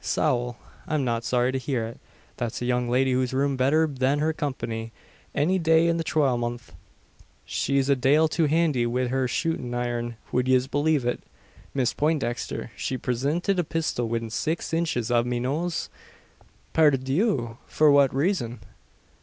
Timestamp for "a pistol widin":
13.59-14.31